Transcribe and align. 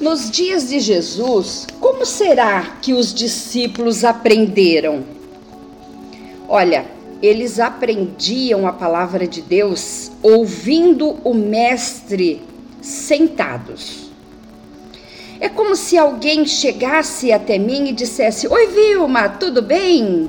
Nos 0.00 0.28
dias 0.28 0.68
de 0.68 0.80
Jesus, 0.80 1.66
como 1.80 2.04
será 2.04 2.78
que 2.82 2.92
os 2.92 3.14
discípulos 3.14 4.04
aprenderam? 4.04 5.04
Olha, 6.48 6.84
eles 7.22 7.60
aprendiam 7.60 8.66
a 8.66 8.72
palavra 8.72 9.26
de 9.26 9.40
Deus 9.40 10.10
ouvindo 10.20 11.16
o 11.22 11.32
Mestre 11.32 12.42
sentados. 12.82 14.10
É 15.38 15.48
como 15.48 15.76
se 15.76 15.96
alguém 15.96 16.44
chegasse 16.44 17.30
até 17.30 17.56
mim 17.56 17.88
e 17.88 17.92
dissesse: 17.92 18.48
Oi, 18.48 18.66
Vilma, 18.66 19.28
tudo 19.28 19.62
bem? 19.62 20.28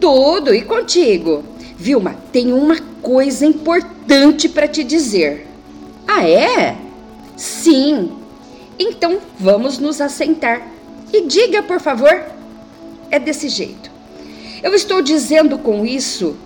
Tudo, 0.00 0.52
e 0.52 0.62
contigo? 0.62 1.44
Vilma, 1.76 2.16
tem 2.32 2.52
uma 2.52 2.78
coisa 3.00 3.46
importante 3.46 4.48
para 4.48 4.66
te 4.66 4.82
dizer. 4.82 5.46
Ah, 6.06 6.28
é? 6.28 6.76
Sim. 7.36 8.17
Então 8.78 9.18
vamos 9.38 9.78
nos 9.78 10.00
assentar. 10.00 10.66
E 11.12 11.22
diga, 11.26 11.62
por 11.62 11.80
favor. 11.80 12.22
É 13.10 13.18
desse 13.18 13.48
jeito. 13.48 13.90
Eu 14.62 14.74
estou 14.74 15.00
dizendo 15.00 15.58
com 15.58 15.86
isso 15.86 16.36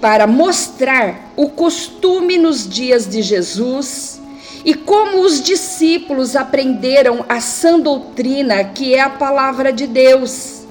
para 0.00 0.26
mostrar 0.26 1.32
o 1.36 1.48
costume 1.48 2.38
nos 2.38 2.68
dias 2.68 3.06
de 3.06 3.22
Jesus 3.22 4.20
e 4.64 4.74
como 4.74 5.20
os 5.20 5.40
discípulos 5.40 6.34
aprenderam 6.36 7.24
a 7.28 7.40
sã 7.40 7.78
doutrina 7.78 8.64
que 8.64 8.94
é 8.94 9.00
a 9.00 9.10
palavra 9.10 9.72
de 9.72 9.86
Deus 9.86 10.66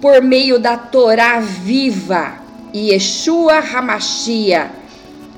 por 0.00 0.22
meio 0.22 0.58
da 0.58 0.76
Torá 0.76 1.40
viva 1.40 2.40
e 2.72 2.92
Yeshua 2.92 3.58
Hamashia, 3.58 4.70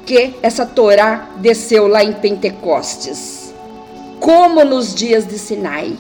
que 0.07 0.35
essa 0.43 0.67
Torá 0.67 1.31
desceu 1.37 1.87
lá 1.87 2.05
em 2.05 2.13
Pentecostes, 2.13 3.42
como 4.23 4.65
nos 4.65 4.95
dias 4.95 5.27
de 5.27 5.37
Sinai. 5.37 5.99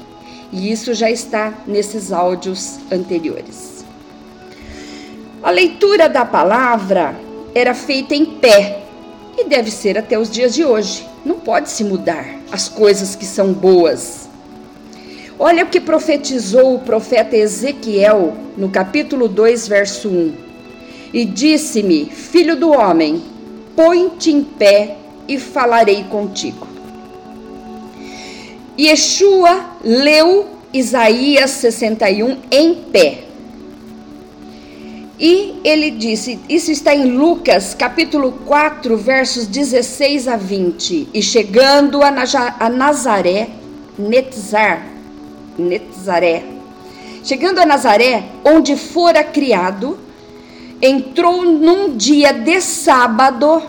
E 0.53 0.71
isso 0.71 0.95
já 0.95 1.11
está 1.11 1.52
nesses 1.66 2.13
áudios 2.13 2.79
anteriores. 2.91 3.85
A 5.43 5.51
leitura 5.51 6.09
da 6.09 6.24
palavra 6.24 7.16
era 7.52 7.74
feita 7.74 8.15
em 8.15 8.24
pé 8.24 8.85
e 9.37 9.45
deve 9.49 9.73
ser 9.73 9.99
até 9.99 10.16
os 10.16 10.30
dias 10.30 10.55
de 10.55 10.65
hoje. 10.65 11.05
Não 11.24 11.41
pode 11.41 11.69
se 11.69 11.83
mudar 11.83 12.38
as 12.52 12.69
coisas 12.69 13.16
que 13.16 13.24
são 13.24 13.52
boas. 13.52 14.29
Olha 15.37 15.65
o 15.65 15.68
que 15.68 15.80
profetizou 15.80 16.77
o 16.77 16.80
profeta 16.80 17.37
Ezequiel 17.37 18.35
no 18.57 18.68
capítulo 18.68 19.27
2, 19.27 19.66
verso 19.66 20.09
1. 20.09 20.35
E 21.13 21.24
disse-me: 21.24 22.05
Filho 22.05 22.55
do 22.55 22.71
homem, 22.71 23.21
põe-te 23.74 24.30
em 24.30 24.45
pé 24.45 24.96
e 25.27 25.41
falarei 25.41 26.05
contigo. 26.05 26.71
Yeshua 28.83 29.77
leu 29.85 30.49
Isaías 30.73 31.52
61 31.52 32.38
em 32.51 32.75
pé. 32.75 33.24
E 35.21 35.61
ele 35.63 35.93
disse, 35.93 36.41
isso 36.49 36.73
está 36.73 36.93
em 36.93 37.13
Lucas, 37.13 37.74
capítulo 37.74 38.33
4, 38.45 38.97
versos 38.97 39.47
16 39.47 40.27
a 40.27 40.37
20. 40.37 41.11
E 41.15 41.23
chegando 41.23 42.02
a, 42.02 42.13
a 42.59 42.69
Nazaré, 42.69 43.51
Netzar, 43.97 44.85
Netzaré, 45.57 46.43
chegando 47.23 47.61
a 47.61 47.67
Nazaré, 47.67 48.24
onde 48.45 48.77
fora 48.77 49.23
criado, 49.23 49.96
entrou 50.80 51.45
num 51.45 51.96
dia 51.96 52.33
de 52.33 52.61
sábado. 52.61 53.63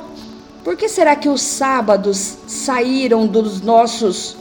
Por 0.64 0.76
que 0.76 0.90
será 0.90 1.16
que 1.16 1.30
os 1.30 1.44
sábados 1.44 2.38
saíram 2.48 3.28
dos 3.28 3.62
nossos 3.62 4.38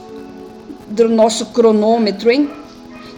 do 0.93 1.09
nosso 1.09 1.47
cronômetro, 1.47 2.31
hein? 2.31 2.49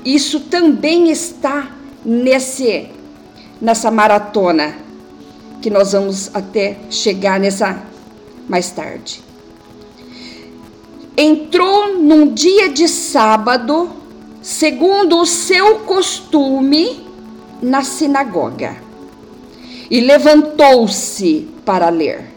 Isso 0.04 0.40
também 0.40 1.10
está 1.10 1.72
nesse 2.04 2.90
nessa 3.62 3.90
maratona 3.90 4.76
que 5.62 5.70
nós 5.70 5.94
vamos 5.94 6.30
até 6.34 6.78
chegar 6.90 7.40
nessa 7.40 7.82
mais 8.48 8.70
tarde. 8.72 9.22
Entrou 11.18 11.98
num 11.98 12.34
dia 12.34 12.70
de 12.70 12.88
sábado, 12.88 13.90
segundo 14.42 15.20
o 15.20 15.26
seu 15.26 15.80
costume, 15.80 17.06
na 17.62 17.84
sinagoga 17.84 18.86
e 19.90 20.00
levantou-se 20.02 21.48
para 21.64 21.90
ler. 21.90 22.32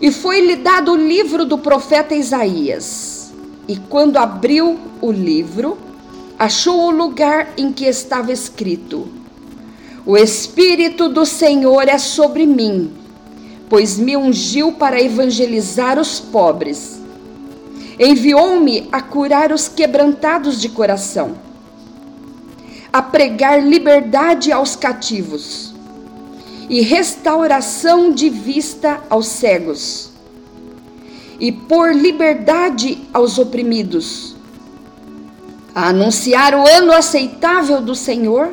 E 0.00 0.12
foi-lhe 0.12 0.56
dado 0.56 0.92
o 0.92 0.96
livro 0.96 1.44
do 1.44 1.58
profeta 1.58 2.14
Isaías. 2.14 3.17
E 3.68 3.76
quando 3.76 4.16
abriu 4.16 4.78
o 4.98 5.12
livro, 5.12 5.76
achou 6.38 6.86
o 6.86 6.90
lugar 6.90 7.50
em 7.58 7.70
que 7.70 7.84
estava 7.84 8.32
escrito: 8.32 9.06
O 10.06 10.16
Espírito 10.16 11.06
do 11.10 11.26
Senhor 11.26 11.86
é 11.86 11.98
sobre 11.98 12.46
mim, 12.46 12.90
pois 13.68 13.98
me 13.98 14.16
ungiu 14.16 14.72
para 14.72 15.00
evangelizar 15.00 16.00
os 16.00 16.18
pobres. 16.18 16.98
Enviou-me 18.00 18.88
a 18.90 19.02
curar 19.02 19.52
os 19.52 19.68
quebrantados 19.68 20.58
de 20.58 20.70
coração, 20.70 21.36
a 22.90 23.02
pregar 23.02 23.62
liberdade 23.62 24.50
aos 24.50 24.74
cativos 24.76 25.74
e 26.70 26.80
restauração 26.80 28.12
de 28.12 28.30
vista 28.30 29.02
aos 29.10 29.26
cegos, 29.26 30.07
e 31.38 31.52
por 31.52 31.94
liberdade 31.94 32.98
aos 33.12 33.38
oprimidos, 33.38 34.36
a 35.74 35.88
anunciar 35.88 36.54
o 36.54 36.66
ano 36.66 36.92
aceitável 36.92 37.80
do 37.80 37.94
Senhor, 37.94 38.52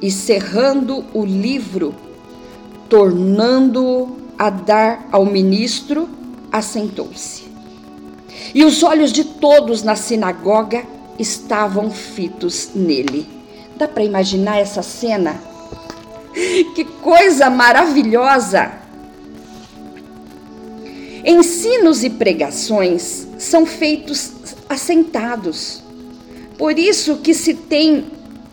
e 0.00 0.10
cerrando 0.10 1.04
o 1.12 1.24
livro, 1.24 1.94
tornando-o 2.88 4.16
a 4.38 4.48
dar 4.48 5.08
ao 5.10 5.24
ministro, 5.24 6.08
assentou-se. 6.52 7.48
E 8.54 8.64
os 8.64 8.82
olhos 8.82 9.12
de 9.12 9.24
todos 9.24 9.82
na 9.82 9.96
sinagoga 9.96 10.84
estavam 11.18 11.90
fitos 11.90 12.70
nele. 12.74 13.26
Dá 13.76 13.88
para 13.88 14.04
imaginar 14.04 14.58
essa 14.58 14.82
cena? 14.82 15.40
que 16.74 16.84
coisa 16.84 17.50
maravilhosa! 17.50 18.87
Ensinos 21.24 22.04
e 22.04 22.10
pregações 22.10 23.26
são 23.38 23.66
feitos 23.66 24.32
assentados. 24.68 25.82
Por 26.56 26.78
isso 26.78 27.16
que 27.18 27.34
se 27.34 27.54
tem 27.54 28.06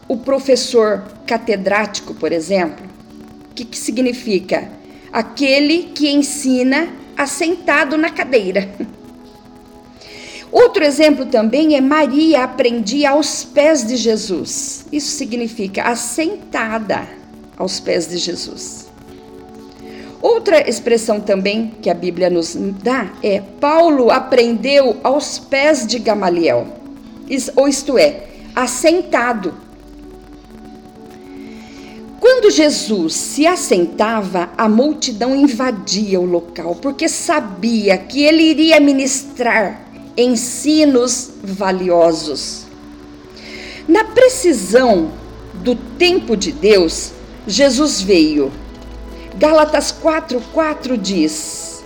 o 0.07 0.17
professor 0.17 1.03
catedrático, 1.25 2.13
por 2.13 2.31
exemplo, 2.31 2.85
o 3.51 3.53
que, 3.55 3.65
que 3.65 3.77
significa? 3.77 4.69
Aquele 5.11 5.91
que 5.95 6.09
ensina 6.09 6.89
assentado 7.17 7.97
na 7.97 8.09
cadeira. 8.09 8.69
Outro 10.51 10.83
exemplo 10.83 11.25
também 11.25 11.75
é 11.75 11.81
Maria 11.81 12.43
aprendia 12.43 13.11
aos 13.11 13.43
pés 13.43 13.85
de 13.85 13.97
Jesus. 13.97 14.85
Isso 14.91 15.17
significa 15.17 15.83
assentada 15.83 17.07
aos 17.57 17.79
pés 17.79 18.07
de 18.07 18.17
Jesus. 18.17 18.84
Outra 20.25 20.67
expressão 20.67 21.21
também 21.21 21.75
que 21.83 21.87
a 21.87 21.93
Bíblia 21.93 22.31
nos 22.31 22.57
dá 22.81 23.13
é 23.21 23.39
Paulo 23.61 24.09
aprendeu 24.09 24.97
aos 25.03 25.37
pés 25.37 25.85
de 25.85 25.99
Gamaliel, 25.99 26.65
ou 27.55 27.67
isto 27.67 27.95
é, 27.95 28.23
assentado. 28.55 29.53
Quando 32.19 32.49
Jesus 32.49 33.13
se 33.13 33.45
assentava, 33.45 34.49
a 34.57 34.67
multidão 34.67 35.35
invadia 35.35 36.19
o 36.19 36.25
local, 36.25 36.75
porque 36.81 37.07
sabia 37.07 37.95
que 37.95 38.23
ele 38.23 38.41
iria 38.41 38.79
ministrar 38.79 39.79
ensinos 40.17 41.33
valiosos. 41.43 42.65
Na 43.87 44.05
precisão 44.05 45.11
do 45.53 45.75
tempo 45.75 46.35
de 46.35 46.51
Deus, 46.51 47.11
Jesus 47.45 48.01
veio. 48.01 48.64
Gálatas 49.37 49.91
4:4 49.91 50.97
diz: 50.97 51.83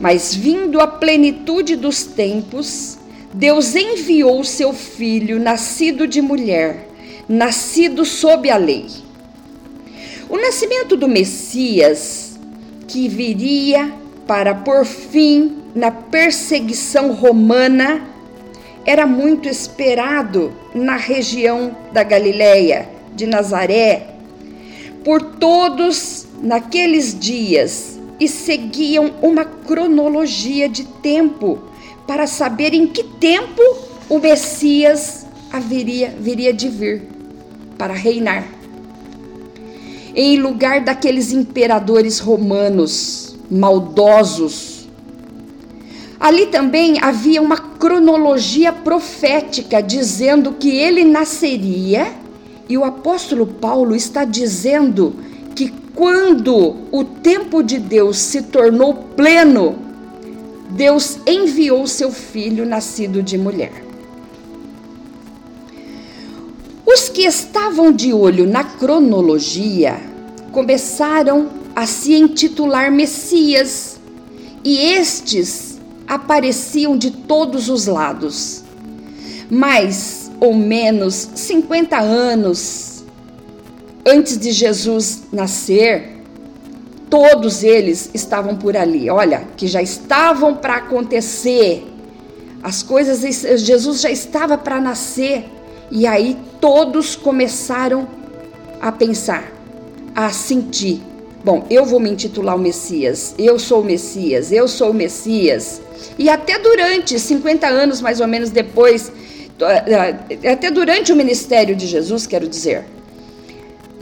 Mas 0.00 0.34
vindo 0.34 0.80
a 0.80 0.86
plenitude 0.86 1.76
dos 1.76 2.02
tempos, 2.02 2.98
Deus 3.32 3.76
enviou 3.76 4.42
seu 4.42 4.72
filho, 4.72 5.38
nascido 5.38 6.08
de 6.08 6.20
mulher, 6.20 6.88
nascido 7.28 8.04
sob 8.04 8.50
a 8.50 8.56
lei. 8.56 8.86
O 10.28 10.36
nascimento 10.36 10.96
do 10.96 11.06
Messias, 11.06 12.36
que 12.88 13.08
viria 13.08 13.92
para 14.26 14.52
por 14.52 14.84
fim 14.84 15.58
na 15.74 15.92
perseguição 15.92 17.12
romana, 17.12 18.08
era 18.84 19.06
muito 19.06 19.48
esperado 19.48 20.52
na 20.74 20.96
região 20.96 21.76
da 21.92 22.02
Galileia, 22.02 22.88
de 23.14 23.24
Nazaré, 23.26 24.08
por 25.04 25.22
todos 25.36 26.26
naqueles 26.42 27.18
dias 27.18 28.00
e 28.18 28.28
seguiam 28.28 29.14
uma 29.22 29.44
cronologia 29.44 30.68
de 30.68 30.84
tempo 30.84 31.58
para 32.06 32.26
saber 32.26 32.74
em 32.74 32.86
que 32.86 33.04
tempo 33.04 33.62
o 34.08 34.18
Messias 34.18 35.24
haveria, 35.52 36.14
viria 36.18 36.52
de 36.52 36.68
vir 36.68 37.02
para 37.78 37.94
reinar. 37.94 38.46
Em 40.14 40.36
lugar 40.38 40.82
daqueles 40.82 41.32
imperadores 41.32 42.18
romanos 42.18 43.36
maldosos, 43.50 44.88
ali 46.20 46.46
também 46.46 46.98
havia 47.00 47.40
uma 47.40 47.56
cronologia 47.56 48.72
profética 48.72 49.82
dizendo 49.82 50.52
que 50.52 50.70
ele 50.70 51.04
nasceria, 51.04 52.12
e 52.68 52.76
o 52.76 52.84
apóstolo 52.84 53.46
Paulo 53.46 53.96
está 53.96 54.24
dizendo 54.24 55.16
quando 55.94 56.76
o 56.90 57.04
tempo 57.04 57.62
de 57.62 57.78
Deus 57.78 58.16
se 58.16 58.42
tornou 58.42 58.94
pleno, 58.94 59.78
Deus 60.70 61.18
enviou 61.26 61.86
seu 61.86 62.10
filho 62.10 62.64
nascido 62.64 63.22
de 63.22 63.36
mulher. 63.36 63.84
Os 66.86 67.08
que 67.08 67.22
estavam 67.22 67.92
de 67.92 68.12
olho 68.12 68.46
na 68.46 68.64
cronologia 68.64 70.00
começaram 70.50 71.50
a 71.74 71.86
se 71.86 72.14
intitular 72.14 72.90
Messias, 72.90 74.00
e 74.64 74.78
estes 74.78 75.80
apareciam 76.06 76.96
de 76.96 77.10
todos 77.10 77.68
os 77.68 77.86
lados. 77.86 78.62
Mais 79.50 80.30
ou 80.40 80.54
menos 80.54 81.28
50 81.34 81.98
anos 81.98 82.91
antes 84.04 84.36
de 84.38 84.52
Jesus 84.52 85.24
nascer, 85.32 86.16
todos 87.08 87.62
eles 87.62 88.10
estavam 88.14 88.56
por 88.56 88.76
ali. 88.76 89.10
Olha, 89.10 89.44
que 89.56 89.66
já 89.66 89.82
estavam 89.82 90.54
para 90.54 90.76
acontecer. 90.76 91.86
As 92.62 92.82
coisas, 92.82 93.20
Jesus 93.60 94.00
já 94.00 94.10
estava 94.10 94.56
para 94.56 94.80
nascer. 94.80 95.44
E 95.90 96.06
aí 96.06 96.36
todos 96.60 97.14
começaram 97.14 98.08
a 98.80 98.90
pensar, 98.90 99.52
a 100.14 100.30
sentir. 100.30 101.02
Bom, 101.44 101.66
eu 101.68 101.84
vou 101.84 102.00
me 102.00 102.08
intitular 102.08 102.56
o 102.56 102.58
Messias. 102.58 103.34
Eu 103.38 103.58
sou 103.58 103.82
o 103.82 103.84
Messias. 103.84 104.50
Eu 104.52 104.66
sou 104.68 104.90
o 104.90 104.94
Messias. 104.94 105.82
E 106.18 106.30
até 106.30 106.58
durante 106.58 107.18
50 107.18 107.66
anos 107.66 108.00
mais 108.00 108.20
ou 108.20 108.26
menos 108.26 108.50
depois, 108.50 109.12
até 110.50 110.70
durante 110.70 111.12
o 111.12 111.16
ministério 111.16 111.76
de 111.76 111.86
Jesus, 111.86 112.26
quero 112.26 112.48
dizer, 112.48 112.84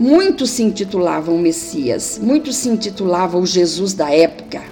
Muitos 0.03 0.53
se 0.53 0.63
intitulavam 0.63 1.37
Messias, 1.37 2.19
muitos 2.19 2.57
se 2.57 2.71
intitulavam 2.71 3.45
Jesus 3.45 3.93
da 3.93 4.11
época. 4.11 4.63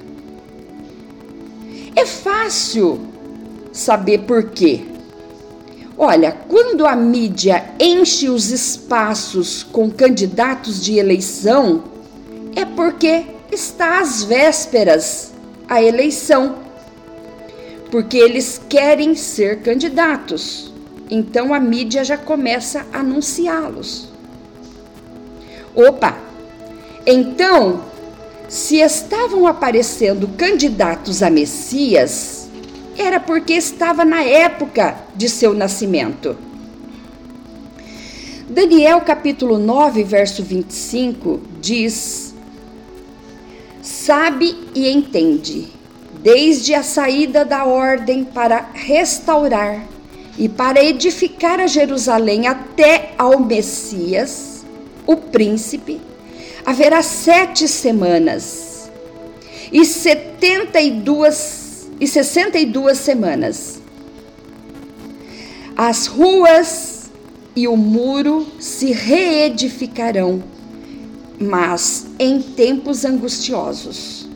É 1.94 2.06
fácil 2.06 2.98
saber 3.70 4.20
por 4.20 4.44
quê. 4.44 4.84
Olha, 5.98 6.32
quando 6.32 6.86
a 6.86 6.96
mídia 6.96 7.74
enche 7.78 8.30
os 8.30 8.50
espaços 8.50 9.62
com 9.62 9.90
candidatos 9.90 10.82
de 10.82 10.96
eleição, 10.96 11.84
é 12.56 12.64
porque 12.64 13.26
está 13.52 14.00
às 14.00 14.24
vésperas 14.24 15.34
a 15.68 15.82
eleição. 15.82 16.56
Porque 17.90 18.16
eles 18.16 18.58
querem 18.66 19.14
ser 19.14 19.60
candidatos. 19.60 20.72
Então 21.10 21.52
a 21.52 21.60
mídia 21.60 22.02
já 22.02 22.16
começa 22.16 22.86
a 22.90 23.00
anunciá-los. 23.00 24.16
Opa! 25.78 26.18
Então, 27.06 27.84
se 28.48 28.78
estavam 28.80 29.46
aparecendo 29.46 30.26
candidatos 30.36 31.22
a 31.22 31.30
Messias, 31.30 32.50
era 32.96 33.20
porque 33.20 33.52
estava 33.52 34.04
na 34.04 34.24
época 34.24 34.96
de 35.14 35.28
seu 35.28 35.54
nascimento. 35.54 36.36
Daniel 38.50 39.02
capítulo 39.02 39.56
9, 39.56 40.02
verso 40.02 40.42
25 40.42 41.40
diz: 41.60 42.34
Sabe 43.80 44.56
e 44.74 44.90
entende, 44.90 45.68
desde 46.20 46.74
a 46.74 46.82
saída 46.82 47.44
da 47.44 47.64
ordem 47.64 48.24
para 48.24 48.68
restaurar 48.74 49.86
e 50.36 50.48
para 50.48 50.82
edificar 50.82 51.60
a 51.60 51.68
Jerusalém 51.68 52.48
até 52.48 53.12
ao 53.16 53.38
Messias, 53.38 54.57
o 55.08 55.16
príncipe, 55.16 55.98
haverá 56.66 57.02
sete 57.02 57.66
semanas 57.66 58.90
e 59.72 59.82
setenta 59.86 60.78
e 60.78 60.90
duas 60.90 61.88
e 61.98 62.06
sessenta 62.06 62.58
e 62.58 62.66
duas 62.66 62.98
semanas. 62.98 63.80
As 65.74 66.06
ruas 66.06 67.10
e 67.56 67.66
o 67.66 67.74
muro 67.74 68.46
se 68.60 68.92
reedificarão, 68.92 70.44
mas 71.40 72.06
em 72.18 72.42
tempos 72.42 73.06
angustiosos. 73.06 74.28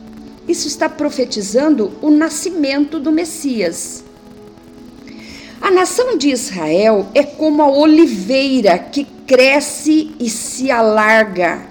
Isso 0.47 0.67
está 0.67 0.89
profetizando 0.89 1.93
o 2.01 2.09
nascimento 2.09 2.99
do 2.99 3.11
Messias. 3.11 4.02
A 5.63 5.71
nação 5.71 6.17
de 6.17 6.27
Israel 6.27 7.07
é 7.15 7.23
como 7.23 7.61
a 7.61 7.69
oliveira 7.69 8.77
que 8.77 9.05
cresce 9.25 10.13
e 10.19 10.29
se 10.29 10.69
alarga. 10.69 11.61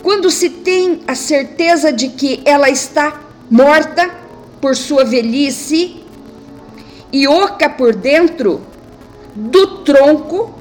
Quando 0.00 0.30
se 0.30 0.48
tem 0.48 1.00
a 1.08 1.16
certeza 1.16 1.92
de 1.92 2.10
que 2.10 2.40
ela 2.44 2.70
está 2.70 3.20
morta 3.50 4.08
por 4.60 4.76
sua 4.76 5.02
velhice 5.02 6.04
e 7.12 7.26
oca 7.26 7.68
por 7.68 7.96
dentro, 7.96 8.60
do 9.34 9.78
tronco 9.78 10.54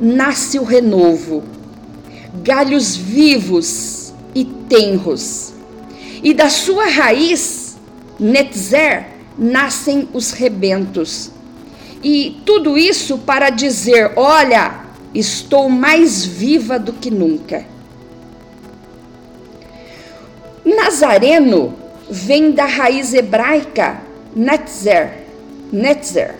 nasce 0.00 0.60
o 0.60 0.62
renovo, 0.62 1.42
galhos 2.40 2.94
vivos 2.94 4.14
e 4.32 4.44
tenros, 4.44 5.52
e 6.22 6.32
da 6.32 6.48
sua 6.48 6.86
raiz, 6.86 7.76
Netzer, 8.16 9.08
nascem 9.36 10.08
os 10.12 10.30
rebentos. 10.30 11.32
E 12.02 12.40
tudo 12.44 12.78
isso 12.78 13.18
para 13.18 13.50
dizer: 13.50 14.12
olha, 14.16 14.90
Estou 15.14 15.68
mais 15.68 16.24
viva 16.24 16.78
do 16.78 16.92
que 16.92 17.10
nunca. 17.10 17.66
Nazareno 20.64 21.74
vem 22.08 22.52
da 22.52 22.64
raiz 22.64 23.12
hebraica 23.12 24.02
netzer, 24.34 25.24
netzer. 25.72 26.36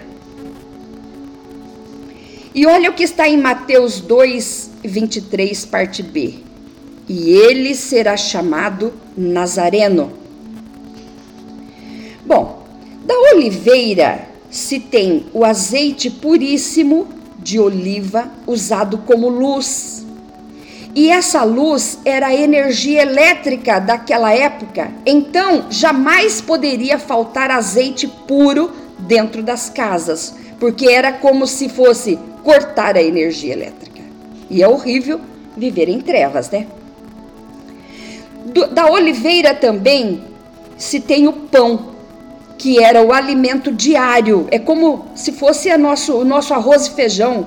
E 2.55 2.65
olha 2.67 2.91
o 2.91 2.93
que 2.93 3.03
está 3.03 3.29
em 3.29 3.37
Mateus 3.37 4.01
2, 4.01 4.71
23, 4.85 5.67
parte 5.67 6.03
B. 6.03 6.35
E 7.09 7.31
ele 7.31 7.75
será 7.75 8.17
chamado 8.17 8.93
Nazareno. 9.17 10.13
Bom, 12.25 12.65
da 13.05 13.15
oliveira 13.35 14.29
se 14.51 14.81
tem 14.81 15.27
o 15.33 15.45
azeite 15.45 16.11
puríssimo 16.11 17.09
de 17.39 17.59
oliva 17.59 18.31
usado 18.47 18.99
como 18.99 19.29
luz. 19.29 20.05
E 20.95 21.09
essa 21.09 21.45
luz 21.45 21.99
era 22.05 22.27
a 22.27 22.35
energia 22.35 23.03
elétrica 23.03 23.79
daquela 23.79 24.35
época, 24.35 24.91
então 25.07 25.67
jamais 25.71 26.41
poderia 26.41 26.99
faltar 26.99 27.51
azeite 27.51 28.09
puro 28.27 28.73
dentro 28.99 29.43
das 29.43 29.71
casas, 29.71 30.35
porque 30.59 30.87
era 30.87 31.13
como 31.13 31.47
se 31.47 31.69
fosse 31.69 32.19
cortar 32.43 32.97
a 32.97 33.03
energia 33.03 33.53
elétrica. 33.53 34.03
E 34.51 34.63
é 34.63 34.69
horrível 34.69 35.21
viver 35.57 35.89
em 35.89 36.01
trevas, 36.01 36.51
né? 36.51 36.67
Do, 38.47 38.67
da 38.67 38.91
oliveira 38.91 39.55
também 39.55 40.23
se 40.77 40.99
tem 40.99 41.29
o 41.29 41.33
pão, 41.33 41.91
que 42.61 42.79
era 42.79 43.03
o 43.03 43.11
alimento 43.11 43.73
diário. 43.73 44.47
É 44.51 44.59
como 44.59 45.07
se 45.15 45.33
fosse 45.33 45.75
nosso, 45.79 46.19
o 46.19 46.27
nosso 46.27 46.53
arroz 46.53 46.89
e 46.89 46.91
feijão 46.91 47.47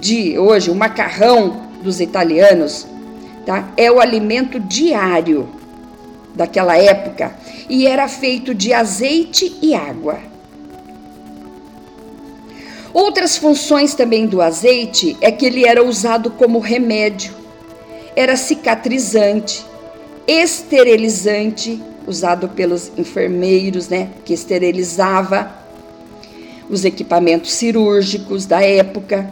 de 0.00 0.38
hoje, 0.38 0.70
o 0.70 0.74
macarrão 0.74 1.68
dos 1.82 2.00
italianos. 2.00 2.86
Tá? 3.44 3.68
É 3.76 3.92
o 3.92 4.00
alimento 4.00 4.58
diário 4.58 5.46
daquela 6.34 6.74
época 6.74 7.36
e 7.68 7.86
era 7.86 8.08
feito 8.08 8.54
de 8.54 8.72
azeite 8.72 9.58
e 9.60 9.74
água. 9.74 10.20
Outras 12.94 13.36
funções 13.36 13.94
também 13.94 14.26
do 14.26 14.40
azeite 14.40 15.18
é 15.20 15.30
que 15.30 15.44
ele 15.44 15.66
era 15.66 15.84
usado 15.84 16.30
como 16.30 16.60
remédio, 16.60 17.34
era 18.16 18.38
cicatrizante, 18.38 19.62
esterilizante, 20.26 21.78
usado 22.06 22.48
pelos 22.48 22.90
enfermeiros, 22.96 23.88
né, 23.88 24.10
que 24.24 24.32
esterilizava 24.32 25.50
os 26.68 26.84
equipamentos 26.84 27.52
cirúrgicos 27.52 28.46
da 28.46 28.60
época. 28.60 29.30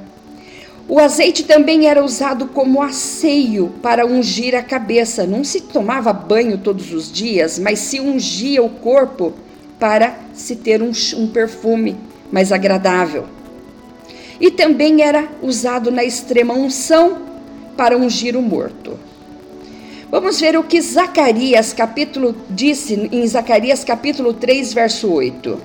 O 0.86 0.98
azeite 0.98 1.44
também 1.44 1.86
era 1.86 2.04
usado 2.04 2.46
como 2.48 2.82
asseio 2.82 3.72
para 3.82 4.06
ungir 4.06 4.54
a 4.54 4.62
cabeça. 4.62 5.26
Não 5.26 5.42
se 5.42 5.62
tomava 5.62 6.12
banho 6.12 6.58
todos 6.58 6.92
os 6.92 7.10
dias, 7.10 7.58
mas 7.58 7.78
se 7.78 8.00
ungia 8.00 8.62
o 8.62 8.68
corpo 8.68 9.32
para 9.78 10.18
se 10.34 10.56
ter 10.56 10.82
um, 10.82 10.92
um 11.16 11.26
perfume 11.26 11.96
mais 12.30 12.52
agradável. 12.52 13.24
E 14.38 14.50
também 14.50 15.02
era 15.02 15.26
usado 15.42 15.90
na 15.90 16.04
extrema 16.04 16.52
unção 16.52 17.18
para 17.76 17.96
ungir 17.96 18.36
o 18.36 18.42
morto. 18.42 18.98
Vamos 20.14 20.40
ver 20.40 20.56
o 20.56 20.62
que 20.62 20.80
Zacarias 20.80 21.72
capítulo 21.72 22.36
disse 22.48 22.94
em 23.10 23.26
Zacarias 23.26 23.82
capítulo 23.82 24.32
3, 24.32 24.72
verso 24.72 25.10
8. 25.10 25.60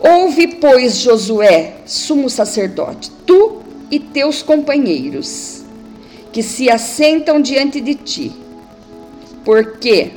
Ouve, 0.00 0.48
pois, 0.56 0.98
Josué, 0.98 1.76
sumo 1.86 2.28
sacerdote, 2.28 3.10
tu 3.24 3.62
e 3.90 3.98
teus 3.98 4.42
companheiros, 4.42 5.62
que 6.30 6.42
se 6.42 6.68
assentam 6.68 7.40
diante 7.40 7.80
de 7.80 7.94
ti, 7.94 8.32
porque 9.42 10.10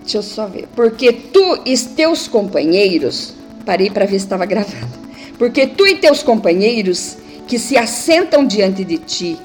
Deixa 0.00 0.18
eu 0.18 0.22
só 0.24 0.48
ver. 0.48 0.66
Porque 0.74 1.12
tu 1.12 1.60
e 1.64 1.78
teus 1.78 2.26
companheiros, 2.26 3.34
parei 3.64 3.88
para 3.88 4.04
ver 4.04 4.18
se 4.18 4.24
estava 4.24 4.46
gravando. 4.46 4.98
Porque 5.38 5.68
tu 5.68 5.86
e 5.86 5.94
teus 5.94 6.24
companheiros 6.24 7.18
que 7.46 7.58
se 7.58 7.76
assentam 7.76 8.46
diante 8.46 8.84
de 8.84 8.98
ti, 8.98 9.38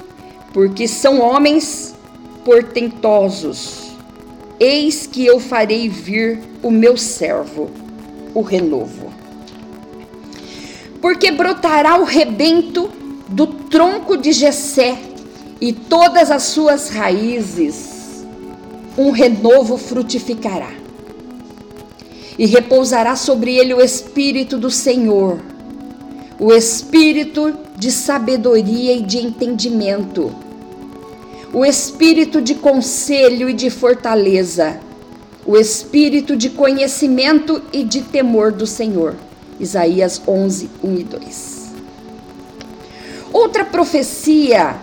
porque 0.52 0.88
são 0.88 1.20
homens 1.20 1.94
portentosos. 2.44 3.90
Eis 4.58 5.06
que 5.06 5.24
eu 5.24 5.40
farei 5.40 5.88
vir 5.88 6.40
o 6.62 6.70
meu 6.70 6.96
servo, 6.96 7.70
o 8.34 8.42
renovo. 8.42 9.12
Porque 11.00 11.30
brotará 11.30 11.98
o 11.98 12.04
rebento 12.04 12.90
do 13.28 13.46
tronco 13.46 14.16
de 14.16 14.32
Jessé 14.32 14.98
e 15.60 15.72
todas 15.72 16.30
as 16.30 16.42
suas 16.44 16.88
raízes, 16.88 18.26
um 18.98 19.10
renovo 19.10 19.76
frutificará. 19.76 20.72
E 22.38 22.46
repousará 22.46 23.16
sobre 23.16 23.56
ele 23.56 23.74
o 23.74 23.80
espírito 23.80 24.58
do 24.58 24.70
Senhor, 24.70 25.38
o 26.38 26.52
espírito 26.52 27.54
de 27.80 27.90
sabedoria 27.90 28.92
e 28.92 29.00
de 29.00 29.16
entendimento, 29.16 30.30
o 31.50 31.64
espírito 31.64 32.42
de 32.42 32.54
conselho 32.54 33.48
e 33.48 33.54
de 33.54 33.70
fortaleza, 33.70 34.78
o 35.46 35.56
espírito 35.56 36.36
de 36.36 36.50
conhecimento 36.50 37.62
e 37.72 37.82
de 37.82 38.02
temor 38.02 38.52
do 38.52 38.66
Senhor. 38.66 39.16
Isaías 39.58 40.20
11, 40.28 40.68
1 40.84 40.94
e 40.94 41.04
2. 41.04 41.72
Outra 43.32 43.64
profecia 43.64 44.76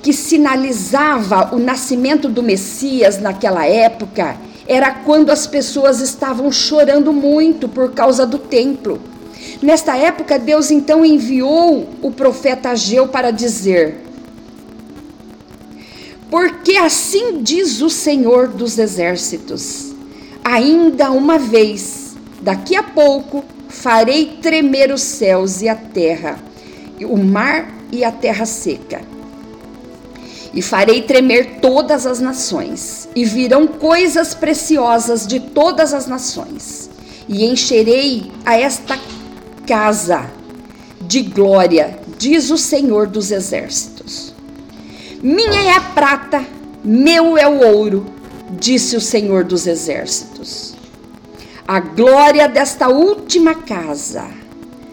que 0.00 0.12
sinalizava 0.12 1.52
o 1.52 1.58
nascimento 1.58 2.28
do 2.28 2.40
Messias 2.40 3.18
naquela 3.18 3.66
época 3.66 4.36
era 4.64 4.92
quando 4.92 5.30
as 5.30 5.44
pessoas 5.44 6.00
estavam 6.00 6.52
chorando 6.52 7.12
muito 7.12 7.68
por 7.68 7.92
causa 7.92 8.24
do 8.24 8.38
templo. 8.38 9.00
Nesta 9.60 9.96
época, 9.96 10.38
Deus 10.38 10.70
então 10.70 11.04
enviou 11.04 11.88
o 12.00 12.12
profeta 12.12 12.70
Ageu 12.70 13.08
para 13.08 13.32
dizer: 13.32 13.96
Porque 16.30 16.76
assim 16.76 17.42
diz 17.42 17.80
o 17.80 17.90
Senhor 17.90 18.48
dos 18.48 18.78
exércitos: 18.78 19.92
ainda 20.44 21.10
uma 21.10 21.38
vez, 21.38 22.16
daqui 22.40 22.76
a 22.76 22.84
pouco, 22.84 23.44
farei 23.68 24.38
tremer 24.40 24.92
os 24.92 25.02
céus 25.02 25.60
e 25.60 25.68
a 25.68 25.74
terra, 25.74 26.38
o 27.02 27.16
mar 27.16 27.68
e 27.90 28.04
a 28.04 28.12
terra 28.12 28.46
seca. 28.46 29.02
E 30.54 30.62
farei 30.62 31.02
tremer 31.02 31.58
todas 31.60 32.06
as 32.06 32.20
nações, 32.20 33.08
e 33.14 33.24
virão 33.24 33.66
coisas 33.66 34.34
preciosas 34.34 35.26
de 35.26 35.40
todas 35.40 35.92
as 35.92 36.06
nações, 36.06 36.88
e 37.28 37.44
encherei 37.44 38.30
a 38.46 38.56
esta 38.56 38.96
casa 39.68 40.30
de 40.98 41.20
glória, 41.20 42.00
diz 42.16 42.50
o 42.50 42.56
Senhor 42.56 43.06
dos 43.06 43.30
Exércitos. 43.30 44.32
Minha 45.22 45.60
é 45.60 45.72
a 45.76 45.80
prata, 45.80 46.42
meu 46.82 47.36
é 47.36 47.46
o 47.46 47.76
ouro, 47.76 48.06
disse 48.58 48.96
o 48.96 49.00
Senhor 49.00 49.44
dos 49.44 49.66
Exércitos. 49.66 50.74
A 51.66 51.80
glória 51.80 52.48
desta 52.48 52.88
última 52.88 53.54
casa 53.54 54.26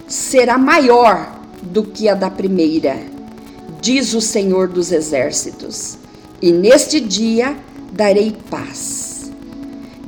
será 0.07 0.57
maior 0.57 1.39
do 1.61 1.83
que 1.83 2.09
a 2.09 2.13
da 2.13 2.29
primeira, 2.29 2.99
diz 3.81 4.13
o 4.13 4.19
Senhor 4.19 4.67
dos 4.67 4.91
Exércitos. 4.91 5.97
E 6.41 6.51
neste 6.51 6.99
dia 6.99 7.55
darei 7.93 8.35
paz 8.49 9.14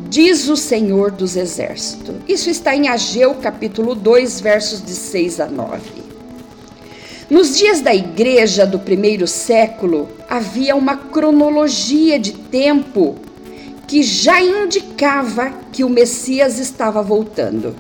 diz 0.09 0.47
o 0.47 0.55
Senhor 0.55 1.11
dos 1.11 1.35
Exércitos. 1.35 2.15
Isso 2.27 2.49
está 2.49 2.75
em 2.75 2.87
Ageu 2.87 3.35
capítulo 3.35 3.93
2, 3.93 4.39
versos 4.41 4.83
de 4.83 4.91
6 4.91 5.39
a 5.39 5.47
9. 5.47 5.81
Nos 7.29 7.57
dias 7.57 7.81
da 7.81 7.93
igreja 7.93 8.65
do 8.65 8.79
primeiro 8.79 9.27
século, 9.27 10.07
havia 10.29 10.75
uma 10.75 10.95
cronologia 10.95 12.17
de 12.17 12.31
tempo 12.31 13.15
que 13.85 14.01
já 14.01 14.41
indicava 14.41 15.53
que 15.71 15.83
o 15.83 15.89
Messias 15.89 16.57
estava 16.57 17.01
voltando. 17.01 17.75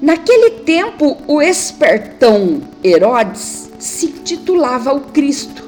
Naquele 0.00 0.62
tempo, 0.62 1.18
o 1.26 1.40
espertão 1.40 2.62
Herodes 2.82 3.70
se 3.78 4.08
titulava 4.08 4.92
o 4.92 5.00
Cristo. 5.00 5.62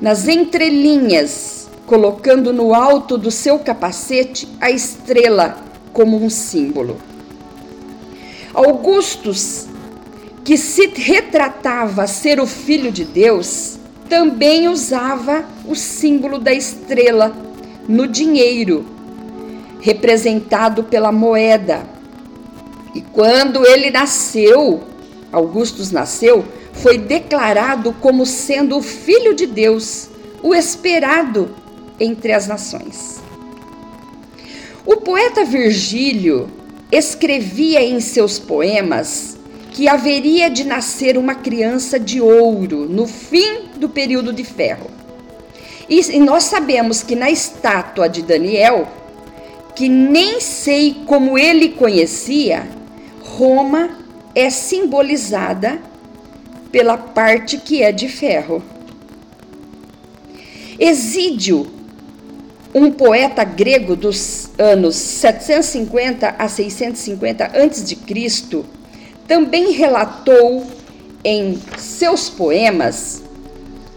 Nas 0.00 0.26
entrelinhas 0.26 1.63
colocando 1.94 2.52
no 2.52 2.74
alto 2.74 3.16
do 3.16 3.30
seu 3.30 3.56
capacete 3.60 4.48
a 4.60 4.68
estrela 4.68 5.58
como 5.92 6.16
um 6.20 6.28
símbolo. 6.28 7.00
Augustus, 8.52 9.68
que 10.42 10.56
se 10.56 10.88
retratava 10.88 12.08
ser 12.08 12.40
o 12.40 12.48
filho 12.48 12.90
de 12.90 13.04
Deus, 13.04 13.78
também 14.08 14.66
usava 14.66 15.44
o 15.64 15.76
símbolo 15.76 16.40
da 16.40 16.52
estrela 16.52 17.32
no 17.86 18.08
dinheiro, 18.08 18.84
representado 19.80 20.82
pela 20.82 21.12
moeda. 21.12 21.86
E 22.92 23.00
quando 23.00 23.64
ele 23.64 23.88
nasceu, 23.92 24.82
Augustus 25.30 25.92
nasceu, 25.92 26.44
foi 26.72 26.98
declarado 26.98 27.94
como 28.00 28.26
sendo 28.26 28.78
o 28.78 28.82
filho 28.82 29.32
de 29.32 29.46
Deus, 29.46 30.08
o 30.42 30.56
esperado 30.56 31.62
entre 31.98 32.32
as 32.32 32.46
nações. 32.46 33.22
O 34.86 34.96
poeta 34.96 35.44
Virgílio 35.44 36.48
escrevia 36.92 37.82
em 37.82 38.00
seus 38.00 38.38
poemas 38.38 39.38
que 39.72 39.88
haveria 39.88 40.48
de 40.48 40.64
nascer 40.64 41.18
uma 41.18 41.34
criança 41.34 41.98
de 41.98 42.20
ouro 42.20 42.86
no 42.88 43.06
fim 43.06 43.68
do 43.76 43.88
período 43.88 44.32
de 44.32 44.44
ferro. 44.44 44.90
E 45.88 46.18
nós 46.20 46.44
sabemos 46.44 47.02
que 47.02 47.16
na 47.16 47.30
estátua 47.30 48.08
de 48.08 48.22
Daniel, 48.22 48.88
que 49.74 49.88
nem 49.88 50.40
sei 50.40 51.02
como 51.06 51.36
ele 51.36 51.70
conhecia, 51.70 52.68
Roma 53.20 53.98
é 54.34 54.48
simbolizada 54.48 55.80
pela 56.70 56.96
parte 56.96 57.58
que 57.58 57.82
é 57.82 57.90
de 57.90 58.08
ferro. 58.08 58.62
Exídio 60.78 61.73
um 62.74 62.90
poeta 62.90 63.44
grego 63.44 63.94
dos 63.94 64.50
anos 64.58 64.96
750 64.96 66.34
a 66.36 66.48
650 66.48 67.44
a.C., 67.44 68.64
também 69.28 69.70
relatou 69.70 70.66
em 71.24 71.58
seus 71.78 72.28
poemas 72.28 73.22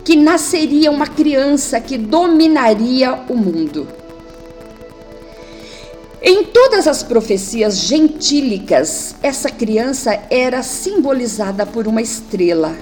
que 0.05 0.15
nasceria 0.15 0.91
uma 0.91 1.07
criança 1.07 1.81
que 1.81 1.97
dominaria 1.97 3.13
o 3.27 3.35
mundo. 3.35 3.87
Em 6.21 6.45
todas 6.45 6.87
as 6.87 7.03
profecias 7.03 7.79
gentílicas, 7.79 9.15
essa 9.21 9.49
criança 9.49 10.17
era 10.29 10.63
simbolizada 10.63 11.65
por 11.65 11.87
uma 11.87 12.01
estrela, 12.01 12.75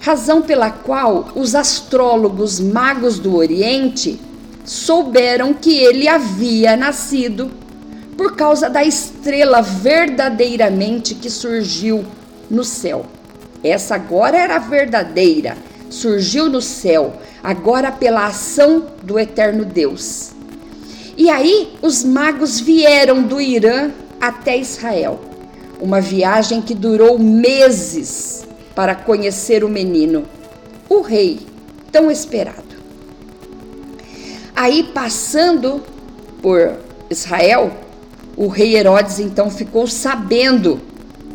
razão 0.00 0.42
pela 0.42 0.70
qual 0.70 1.28
os 1.34 1.54
astrólogos 1.54 2.58
magos 2.58 3.18
do 3.18 3.36
Oriente 3.36 4.18
souberam 4.64 5.54
que 5.54 5.78
ele 5.78 6.08
havia 6.08 6.76
nascido 6.76 7.50
por 8.16 8.36
causa 8.36 8.68
da 8.68 8.84
estrela 8.84 9.62
verdadeiramente 9.62 11.14
que 11.14 11.30
surgiu 11.30 12.04
no 12.50 12.62
céu. 12.64 13.06
Essa 13.62 13.94
agora 13.94 14.36
era 14.36 14.58
verdadeira, 14.58 15.56
surgiu 15.88 16.48
no 16.48 16.60
céu, 16.60 17.14
agora 17.42 17.90
pela 17.90 18.26
ação 18.26 18.86
do 19.02 19.18
eterno 19.18 19.64
Deus. 19.64 20.32
E 21.16 21.28
aí 21.28 21.74
os 21.82 22.04
magos 22.04 22.60
vieram 22.60 23.22
do 23.22 23.40
Irã 23.40 23.90
até 24.20 24.56
Israel, 24.56 25.20
uma 25.80 26.00
viagem 26.00 26.62
que 26.62 26.74
durou 26.74 27.18
meses 27.18 28.46
para 28.74 28.94
conhecer 28.94 29.64
o 29.64 29.68
menino, 29.68 30.24
o 30.88 31.00
rei 31.00 31.40
tão 31.90 32.10
esperado. 32.10 32.69
Aí, 34.60 34.82
passando 34.82 35.82
por 36.42 36.80
Israel, 37.08 37.72
o 38.36 38.46
rei 38.46 38.76
Herodes 38.76 39.18
então 39.18 39.50
ficou 39.50 39.86
sabendo 39.86 40.78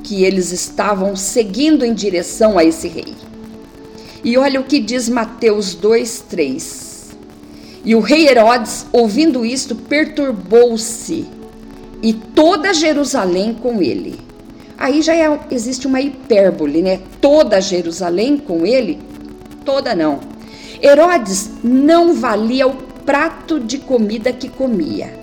que 0.03 0.23
eles 0.23 0.51
estavam 0.51 1.15
seguindo 1.15 1.83
em 1.83 1.91
direção 1.91 2.55
a 2.55 2.63
esse 2.63 2.87
rei. 2.87 3.15
E 4.23 4.37
olha 4.37 4.61
o 4.61 4.63
que 4.63 4.79
diz 4.79 5.09
Mateus 5.09 5.73
2:3. 5.73 7.15
E 7.83 7.95
o 7.95 7.99
rei 7.99 8.27
Herodes, 8.27 8.85
ouvindo 8.93 9.43
isto, 9.43 9.75
perturbou-se, 9.75 11.25
e 12.03 12.13
toda 12.13 12.75
Jerusalém 12.75 13.55
com 13.55 13.81
ele. 13.81 14.19
Aí 14.77 15.01
já 15.01 15.15
é, 15.15 15.39
existe 15.49 15.87
uma 15.87 15.99
hipérbole, 15.99 16.83
né? 16.83 17.01
Toda 17.19 17.59
Jerusalém 17.59 18.37
com 18.37 18.67
ele? 18.67 18.99
Toda 19.65 19.95
não. 19.95 20.19
Herodes 20.79 21.49
não 21.63 22.13
valia 22.13 22.67
o 22.67 22.93
prato 23.05 23.59
de 23.59 23.77
comida 23.77 24.33
que 24.33 24.49
comia, 24.49 25.13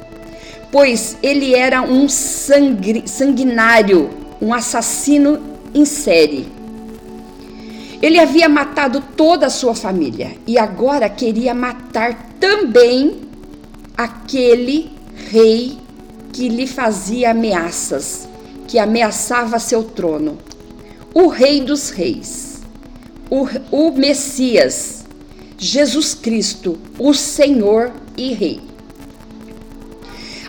pois 0.71 1.17
ele 1.23 1.55
era 1.55 1.83
um 1.83 2.09
sangri, 2.09 3.05
sanguinário, 3.07 4.11
um 4.41 4.55
assassino 4.55 5.41
em 5.75 5.85
série. 5.85 6.47
Ele 8.01 8.19
havia 8.19 8.49
matado 8.49 9.03
toda 9.17 9.47
a 9.47 9.51
sua 9.51 9.75
família 9.75 10.33
e 10.47 10.59
agora 10.59 11.09
queria 11.09 11.55
matar 11.55 12.35
também 12.41 13.21
aquele 13.97 14.91
rei 15.31 15.79
que 16.33 16.49
lhe 16.49 16.67
fazia 16.67 17.31
ameaças, 17.31 18.29
que 18.67 18.79
ameaçava 18.79 19.59
seu 19.59 19.85
trono. 19.85 20.39
O 21.15 21.29
Rei 21.29 21.61
dos 21.61 21.91
Reis, 21.91 22.63
o, 23.31 23.47
o 23.71 23.93
Messias, 23.93 25.02
Jesus 25.63 26.13
Cristo, 26.13 26.77
o 26.99 27.15
Senhor 27.15 27.93
e 28.17 28.33
Rei. 28.33 28.61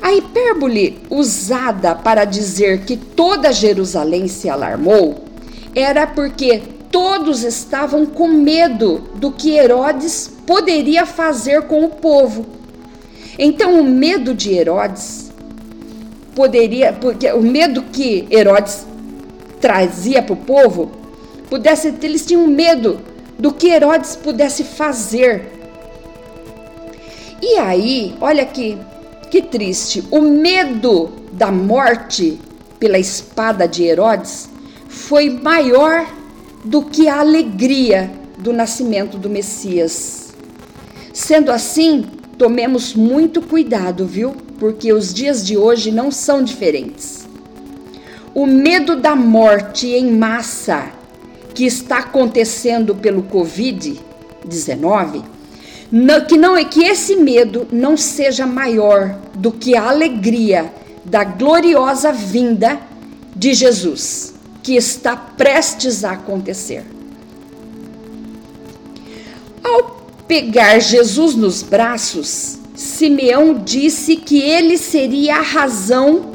A 0.01 0.11
hipérbole 0.11 0.97
usada 1.07 1.93
para 1.93 2.25
dizer 2.25 2.83
que 2.83 2.97
toda 2.97 3.53
Jerusalém 3.53 4.27
se 4.27 4.49
alarmou 4.49 5.23
era 5.75 6.07
porque 6.07 6.63
todos 6.89 7.43
estavam 7.43 8.07
com 8.07 8.27
medo 8.27 9.03
do 9.13 9.31
que 9.31 9.55
Herodes 9.55 10.31
poderia 10.47 11.05
fazer 11.05 11.61
com 11.67 11.85
o 11.85 11.89
povo. 11.89 12.47
Então, 13.37 13.79
o 13.79 13.83
medo 13.83 14.33
de 14.33 14.51
Herodes 14.51 15.31
poderia, 16.33 16.91
porque 16.91 17.31
o 17.31 17.41
medo 17.43 17.83
que 17.83 18.27
Herodes 18.31 18.83
trazia 19.61 20.23
para 20.23 20.33
o 20.33 20.37
povo, 20.37 20.91
pudesse, 21.51 21.93
eles 22.01 22.25
tinham 22.25 22.47
medo 22.47 23.12
do 23.37 23.53
que 23.53 23.67
Herodes 23.67 24.15
pudesse 24.15 24.63
fazer. 24.63 25.51
E 27.41 27.57
aí, 27.57 28.15
olha 28.21 28.45
que, 28.45 28.77
que 29.29 29.41
triste, 29.41 30.03
o 30.09 30.21
medo 30.21 31.11
da 31.31 31.51
morte 31.51 32.39
pela 32.79 32.97
espada 32.97 33.67
de 33.67 33.83
Herodes 33.83 34.49
foi 34.87 35.29
maior 35.29 36.05
do 36.63 36.83
que 36.83 37.07
a 37.07 37.19
alegria 37.19 38.11
do 38.37 38.53
nascimento 38.53 39.17
do 39.17 39.29
Messias. 39.29 40.33
Sendo 41.13 41.51
assim, 41.51 42.05
tomemos 42.37 42.93
muito 42.93 43.41
cuidado, 43.41 44.05
viu? 44.05 44.35
Porque 44.59 44.93
os 44.93 45.13
dias 45.13 45.45
de 45.45 45.57
hoje 45.57 45.91
não 45.91 46.11
são 46.11 46.43
diferentes. 46.43 47.27
O 48.33 48.45
medo 48.45 48.95
da 48.95 49.15
morte 49.15 49.87
em 49.87 50.11
massa 50.11 50.91
que 51.53 51.65
está 51.65 51.99
acontecendo 51.99 52.95
pelo 52.95 53.23
Covid-19, 53.23 55.23
que 56.27 56.37
não 56.37 56.57
é 56.57 56.65
que 56.65 56.83
esse 56.83 57.15
medo 57.15 57.67
não 57.71 57.95
seja 57.95 58.47
maior 58.47 59.15
do 59.35 59.51
que 59.51 59.75
a 59.75 59.89
alegria 59.89 60.73
da 61.05 61.23
gloriosa 61.23 62.11
vinda 62.11 62.79
de 63.35 63.53
Jesus, 63.53 64.33
que 64.61 64.75
está 64.75 65.15
prestes 65.15 66.03
a 66.03 66.11
acontecer. 66.11 66.83
Ao 69.63 69.83
pegar 70.27 70.79
Jesus 70.79 71.35
nos 71.35 71.61
braços, 71.61 72.57
Simeão 72.75 73.53
disse 73.53 74.15
que 74.15 74.41
ele 74.41 74.77
seria 74.77 75.37
a 75.37 75.41
razão 75.41 76.32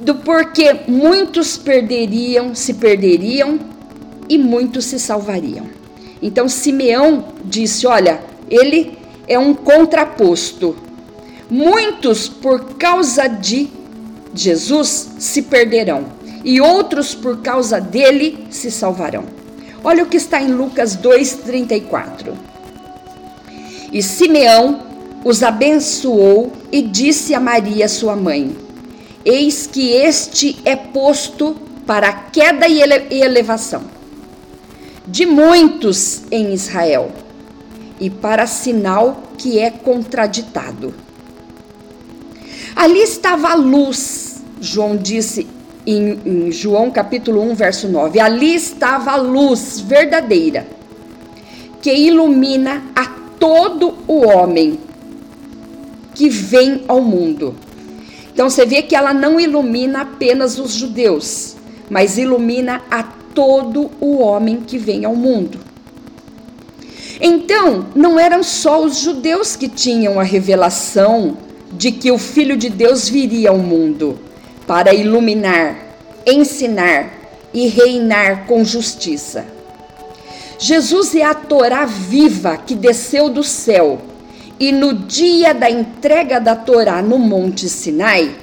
do 0.00 0.14
porquê 0.16 0.80
muitos 0.88 1.56
perderiam, 1.56 2.54
se 2.54 2.74
perderiam 2.74 3.58
e 4.28 4.38
muitos 4.38 4.84
se 4.86 4.98
salvariam. 4.98 5.66
Então 6.22 6.48
Simeão 6.48 7.24
disse: 7.44 7.86
Olha, 7.86 8.20
ele 8.50 8.98
é 9.28 9.38
um 9.38 9.54
contraposto. 9.54 10.76
Muitos, 11.48 12.28
por 12.28 12.74
causa 12.74 13.28
de 13.28 13.68
Jesus, 14.34 15.10
se 15.18 15.42
perderão, 15.42 16.06
e 16.44 16.60
outros, 16.60 17.14
por 17.14 17.40
causa 17.40 17.80
dele, 17.80 18.46
se 18.50 18.70
salvarão. 18.70 19.24
Olha 19.84 20.02
o 20.02 20.06
que 20.06 20.16
está 20.16 20.40
em 20.40 20.48
Lucas 20.48 20.96
2,34. 20.96 22.34
E 23.92 24.02
Simeão 24.02 24.80
os 25.24 25.42
abençoou 25.42 26.52
e 26.72 26.82
disse 26.82 27.34
a 27.34 27.40
Maria, 27.40 27.88
sua 27.88 28.16
mãe: 28.16 28.65
Eis 29.26 29.66
que 29.66 29.92
este 29.92 30.56
é 30.64 30.76
posto 30.76 31.56
para 31.84 32.12
queda 32.12 32.68
e 32.68 32.80
elevação 33.20 33.96
de 35.06 35.24
muitos 35.24 36.22
em 36.30 36.52
Israel, 36.52 37.12
e 38.00 38.10
para 38.10 38.46
sinal 38.46 39.22
que 39.38 39.58
é 39.58 39.70
contraditado. 39.70 40.92
Ali 42.74 43.00
estava 43.02 43.50
a 43.50 43.54
luz, 43.54 44.42
João 44.60 44.96
disse 44.96 45.46
em, 45.86 46.20
em 46.26 46.52
João 46.52 46.90
capítulo 46.90 47.40
1, 47.50 47.54
verso 47.54 47.88
9: 47.88 48.18
ali 48.20 48.54
estava 48.54 49.12
a 49.12 49.16
luz 49.16 49.80
verdadeira, 49.80 50.66
que 51.80 51.92
ilumina 51.92 52.82
a 52.94 53.06
todo 53.38 53.94
o 54.06 54.26
homem 54.26 54.78
que 56.14 56.28
vem 56.28 56.84
ao 56.88 57.00
mundo. 57.00 57.54
Então 58.36 58.50
você 58.50 58.66
vê 58.66 58.82
que 58.82 58.94
ela 58.94 59.14
não 59.14 59.40
ilumina 59.40 60.02
apenas 60.02 60.58
os 60.58 60.72
judeus, 60.72 61.56
mas 61.88 62.18
ilumina 62.18 62.82
a 62.90 63.02
todo 63.02 63.90
o 63.98 64.18
homem 64.18 64.60
que 64.60 64.76
vem 64.76 65.06
ao 65.06 65.16
mundo. 65.16 65.58
Então, 67.18 67.86
não 67.94 68.20
eram 68.20 68.42
só 68.42 68.84
os 68.84 68.98
judeus 68.98 69.56
que 69.56 69.68
tinham 69.68 70.20
a 70.20 70.22
revelação 70.22 71.38
de 71.72 71.90
que 71.90 72.12
o 72.12 72.18
Filho 72.18 72.58
de 72.58 72.68
Deus 72.68 73.08
viria 73.08 73.48
ao 73.48 73.56
mundo 73.56 74.18
para 74.66 74.92
iluminar, 74.92 75.74
ensinar 76.26 77.10
e 77.54 77.68
reinar 77.68 78.44
com 78.46 78.62
justiça. 78.62 79.46
Jesus 80.58 81.14
é 81.14 81.22
a 81.22 81.32
Torá 81.32 81.86
viva 81.86 82.58
que 82.58 82.74
desceu 82.74 83.30
do 83.30 83.42
céu 83.42 83.98
e 84.58 84.72
no 84.72 84.94
dia 84.94 85.52
da 85.52 85.70
entrega 85.70 86.40
da 86.40 86.56
Torá 86.56 87.02
no 87.02 87.18
Monte 87.18 87.68
Sinai, 87.68 88.34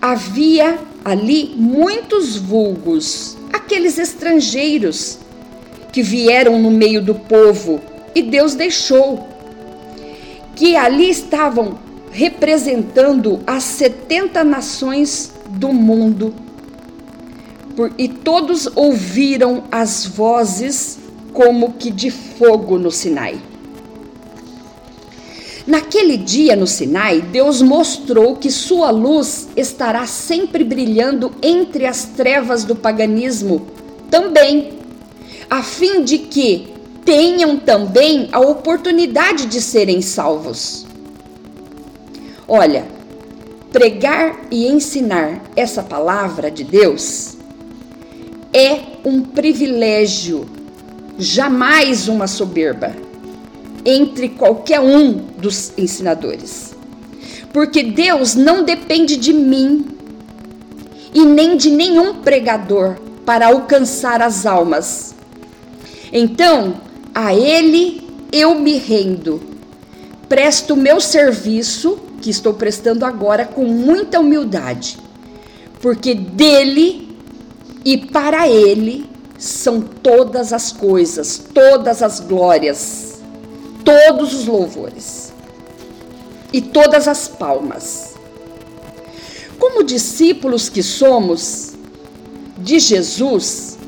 havia 0.00 0.78
ali 1.04 1.54
muitos 1.56 2.36
vulgos, 2.36 3.36
aqueles 3.52 3.98
estrangeiros 3.98 5.18
que 5.92 6.02
vieram 6.02 6.58
no 6.58 6.70
meio 6.70 7.00
do 7.00 7.14
povo 7.14 7.80
e 8.14 8.22
Deus 8.22 8.54
deixou. 8.54 9.28
Que 10.56 10.76
ali 10.76 11.10
estavam 11.10 11.78
representando 12.10 13.40
as 13.46 13.64
70 13.64 14.44
nações 14.44 15.32
do 15.48 15.72
mundo. 15.72 16.34
e 17.98 18.08
todos 18.08 18.68
ouviram 18.76 19.64
as 19.70 20.06
vozes 20.06 21.00
como 21.32 21.72
que 21.72 21.90
de 21.90 22.08
fogo 22.08 22.78
no 22.78 22.90
Sinai. 22.90 23.40
Naquele 25.66 26.18
dia 26.18 26.54
no 26.54 26.66
Sinai, 26.66 27.22
Deus 27.22 27.62
mostrou 27.62 28.36
que 28.36 28.50
sua 28.50 28.90
luz 28.90 29.48
estará 29.56 30.06
sempre 30.06 30.62
brilhando 30.62 31.32
entre 31.42 31.86
as 31.86 32.04
trevas 32.04 32.64
do 32.64 32.76
paganismo 32.76 33.66
também, 34.10 34.74
a 35.48 35.62
fim 35.62 36.04
de 36.04 36.18
que 36.18 36.68
tenham 37.02 37.56
também 37.56 38.28
a 38.30 38.40
oportunidade 38.40 39.46
de 39.46 39.62
serem 39.62 40.02
salvos. 40.02 40.86
Olha, 42.46 42.84
pregar 43.72 44.46
e 44.50 44.66
ensinar 44.66 45.42
essa 45.56 45.82
palavra 45.82 46.50
de 46.50 46.62
Deus 46.62 47.38
é 48.52 48.80
um 49.02 49.22
privilégio, 49.22 50.46
jamais 51.18 52.06
uma 52.06 52.26
soberba 52.26 53.03
entre 53.84 54.30
qualquer 54.30 54.80
um 54.80 55.12
dos 55.12 55.72
ensinadores. 55.76 56.74
Porque 57.52 57.82
Deus 57.82 58.34
não 58.34 58.64
depende 58.64 59.16
de 59.16 59.32
mim 59.32 59.86
e 61.12 61.24
nem 61.24 61.56
de 61.56 61.70
nenhum 61.70 62.14
pregador 62.16 62.96
para 63.24 63.46
alcançar 63.46 64.20
as 64.20 64.44
almas. 64.46 65.14
Então, 66.12 66.74
a 67.14 67.34
Ele 67.34 68.04
eu 68.32 68.56
me 68.56 68.78
rendo, 68.78 69.40
presto 70.28 70.74
o 70.74 70.76
meu 70.76 71.00
serviço, 71.00 72.00
que 72.20 72.30
estou 72.30 72.54
prestando 72.54 73.04
agora, 73.04 73.44
com 73.44 73.64
muita 73.64 74.18
humildade, 74.18 74.98
porque 75.80 76.14
dele 76.14 77.16
e 77.84 77.96
para 77.96 78.48
ele 78.48 79.08
são 79.38 79.80
todas 79.80 80.52
as 80.52 80.72
coisas, 80.72 81.46
todas 81.54 82.02
as 82.02 82.18
glórias, 82.18 83.13
todos 83.84 84.34
os 84.34 84.46
louvores 84.46 85.32
e 86.52 86.60
todas 86.60 87.06
as 87.06 87.28
palmas. 87.28 88.14
Como 89.58 89.84
discípulos 89.84 90.68
que 90.68 90.82
somos 90.82 91.74
de 92.58 92.78
Jesus, 92.78 93.78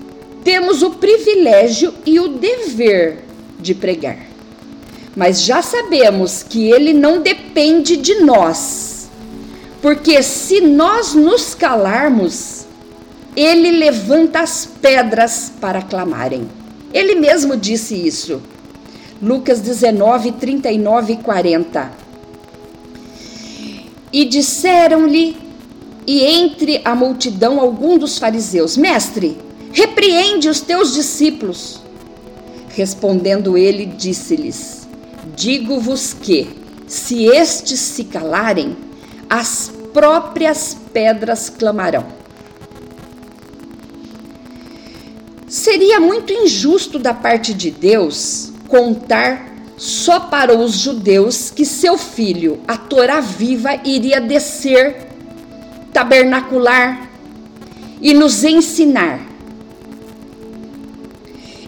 temos 0.44 0.82
o 0.82 0.90
privilégio 0.90 1.92
e 2.04 2.20
o 2.20 2.28
dever 2.28 3.24
de 3.58 3.74
pregar. 3.74 4.18
Mas 5.16 5.42
já 5.42 5.62
sabemos 5.62 6.42
que 6.42 6.70
ele 6.70 6.92
não 6.92 7.20
depende 7.20 7.96
de 7.96 8.16
nós, 8.16 9.08
porque 9.80 10.22
se 10.22 10.60
nós 10.60 11.14
nos 11.14 11.54
calarmos, 11.54 12.66
ele 13.34 13.70
levanta 13.70 14.40
as 14.40 14.66
pedras 14.80 15.52
para 15.60 15.82
clamarem. 15.82 16.48
Ele 16.92 17.14
mesmo 17.14 17.56
disse 17.56 17.94
isso. 17.94 18.40
Lucas 19.20 19.60
19, 19.60 20.32
39 20.32 21.14
e 21.14 21.16
40. 21.16 21.90
E 24.12 24.24
disseram-lhe, 24.26 25.36
e 26.06 26.22
entre 26.22 26.82
a 26.84 26.94
multidão, 26.94 27.58
algum 27.58 27.96
dos 27.96 28.18
fariseus: 28.18 28.76
Mestre, 28.76 29.38
repreende 29.72 30.48
os 30.48 30.60
teus 30.60 30.92
discípulos. 30.92 31.80
Respondendo 32.74 33.56
ele, 33.56 33.86
disse-lhes: 33.86 34.86
Digo-vos 35.34 36.12
que, 36.12 36.48
se 36.86 37.24
estes 37.24 37.80
se 37.80 38.04
calarem, 38.04 38.76
as 39.30 39.72
próprias 39.94 40.76
pedras 40.92 41.48
clamarão. 41.48 42.04
Seria 45.48 45.98
muito 45.98 46.34
injusto 46.34 46.98
da 46.98 47.14
parte 47.14 47.54
de 47.54 47.70
Deus 47.70 48.52
contar 48.68 49.54
só 49.76 50.20
para 50.20 50.56
os 50.56 50.72
judeus 50.72 51.50
que 51.50 51.64
seu 51.64 51.98
filho, 51.98 52.60
a 52.66 52.76
Torá 52.76 53.20
viva, 53.20 53.74
iria 53.84 54.20
descer, 54.20 55.08
tabernacular 55.92 57.10
e 58.00 58.14
nos 58.14 58.44
ensinar. 58.44 59.20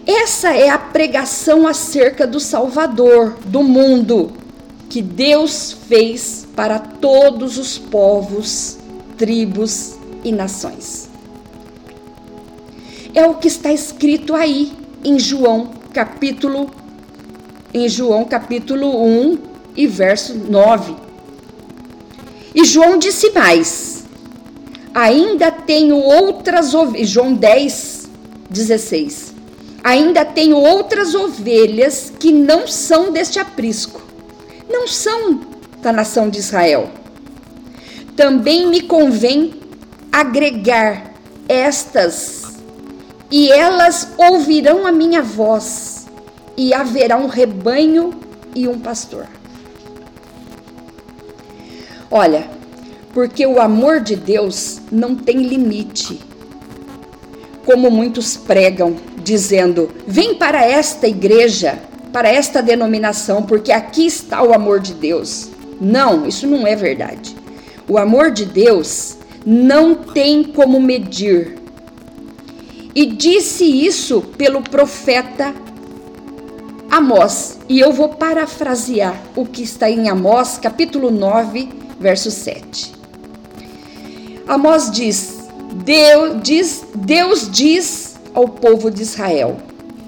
Essa 0.05 0.55
é 0.55 0.69
a 0.69 0.77
pregação 0.77 1.67
acerca 1.67 2.25
do 2.25 2.39
Salvador 2.39 3.37
do 3.45 3.61
mundo 3.61 4.31
que 4.89 5.03
Deus 5.03 5.71
fez 5.87 6.47
para 6.55 6.79
todos 6.79 7.59
os 7.59 7.77
povos, 7.77 8.79
tribos 9.17 9.95
e 10.23 10.31
nações. 10.31 11.07
É 13.13 13.25
o 13.25 13.35
que 13.35 13.47
está 13.47 13.71
escrito 13.71 14.35
aí 14.35 14.73
em 15.03 15.19
João, 15.19 15.71
capítulo 15.93 16.78
em 17.73 17.87
João 17.87 18.25
capítulo 18.25 19.05
1 19.05 19.37
e 19.75 19.87
verso 19.87 20.35
9. 20.35 20.95
E 22.53 22.65
João 22.65 22.97
disse 22.97 23.31
mais: 23.31 24.03
Ainda 24.93 25.51
tenho 25.51 25.97
outras 25.97 26.73
ovelhas, 26.73 27.09
João 27.09 27.33
10, 27.33 28.09
16. 28.49 29.33
Ainda 29.83 30.25
tenho 30.25 30.57
outras 30.57 31.15
ovelhas 31.15 32.11
que 32.19 32.31
não 32.31 32.67
são 32.67 33.11
deste 33.11 33.39
aprisco, 33.39 34.01
não 34.69 34.87
são 34.87 35.39
da 35.81 35.93
nação 35.93 36.29
de 36.29 36.39
Israel. 36.39 36.89
Também 38.15 38.67
me 38.67 38.81
convém 38.81 39.53
agregar 40.11 41.13
estas 41.47 42.39
e 43.31 43.51
elas 43.51 44.09
ouvirão 44.17 44.85
a 44.85 44.91
minha 44.91 45.21
voz, 45.21 45.98
e 46.59 46.73
haverá 46.73 47.15
um 47.15 47.27
rebanho 47.27 48.13
e 48.53 48.67
um 48.67 48.77
pastor. 48.77 49.27
Olha, 52.11 52.49
porque 53.13 53.47
o 53.47 53.61
amor 53.61 54.01
de 54.01 54.17
Deus 54.17 54.81
não 54.91 55.15
tem 55.15 55.37
limite. 55.43 56.19
Como 57.65 57.89
muitos 57.89 58.35
pregam, 58.35 58.97
dizendo: 59.23 59.89
vem 60.05 60.35
para 60.35 60.65
esta 60.65 61.07
igreja, 61.07 61.79
para 62.11 62.27
esta 62.27 62.61
denominação, 62.61 63.43
porque 63.43 63.71
aqui 63.71 64.05
está 64.05 64.43
o 64.43 64.53
amor 64.53 64.81
de 64.81 64.93
Deus. 64.93 65.49
Não, 65.79 66.27
isso 66.27 66.45
não 66.45 66.67
é 66.67 66.75
verdade. 66.75 67.37
O 67.87 67.97
amor 67.97 68.31
de 68.31 68.43
Deus 68.43 69.15
não 69.45 69.95
tem 69.95 70.43
como 70.43 70.81
medir, 70.81 71.57
e 72.93 73.05
disse 73.05 73.63
isso 73.63 74.21
pelo 74.37 74.61
profeta 74.61 75.55
Amós. 76.89 77.59
E 77.69 77.79
eu 77.79 77.93
vou 77.93 78.09
parafrasear 78.09 79.15
o 79.35 79.45
que 79.45 79.61
está 79.61 79.89
em 79.89 80.09
Amós, 80.09 80.57
capítulo 80.57 81.11
9, 81.11 81.69
verso 81.99 82.31
7. 82.31 82.93
Amós 84.47 84.89
diz: 84.89 85.47
Deus 85.85 86.41
diz, 86.41 86.83
Deus 86.95 87.49
diz 87.51 88.19
ao 88.33 88.47
povo 88.47 88.89
de 88.89 89.03
Israel: 89.03 89.57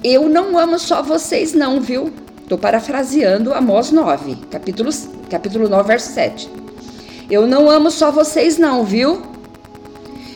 Eu 0.03 0.27
não 0.27 0.57
amo 0.57 0.79
só 0.79 1.03
vocês, 1.03 1.53
não, 1.53 1.79
viu? 1.79 2.11
Estou 2.41 2.57
parafraseando 2.57 3.53
Amós 3.53 3.91
9, 3.91 4.35
capítulo, 4.49 4.89
capítulo 5.29 5.69
9, 5.69 5.87
verso 5.87 6.11
7. 6.11 6.49
Eu 7.29 7.47
não 7.47 7.69
amo 7.69 7.91
só 7.91 8.11
vocês, 8.11 8.57
não, 8.57 8.83
viu? 8.83 9.21